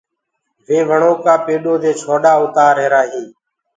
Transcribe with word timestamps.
وي 0.67 0.79
وڻو 0.89 1.11
ڪآ 1.23 1.33
پيڏو 1.45 1.73
دي 1.83 1.91
ڇوڏآ 2.01 2.31
اُتآر 2.43 2.73
رهيرآ 2.77 3.01
هينٚ۔ 3.11 3.31